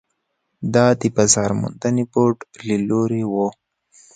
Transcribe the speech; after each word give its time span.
دا 0.73 0.85
د 0.99 1.01
بازار 1.15 1.51
موندنې 1.59 2.03
بورډ 2.11 2.37
له 2.67 2.75
لوري 2.89 3.23
وو. 3.31 3.47